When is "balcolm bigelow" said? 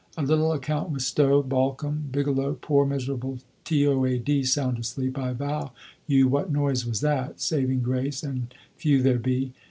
1.43-2.57